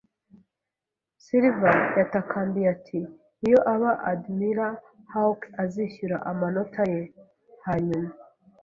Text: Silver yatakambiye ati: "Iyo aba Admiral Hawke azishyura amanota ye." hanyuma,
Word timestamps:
Silver 1.23 1.77
yatakambiye 1.99 2.67
ati: 2.75 2.99
"Iyo 3.45 3.59
aba 3.73 3.91
Admiral 4.11 4.75
Hawke 5.11 5.47
azishyura 5.63 6.17
amanota 6.31 6.81
ye." 6.91 7.01
hanyuma, 7.65 8.09